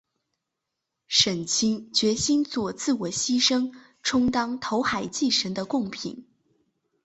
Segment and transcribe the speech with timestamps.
[1.07, 6.25] 沈清决心作自我牺牲充当投海祭神的供品。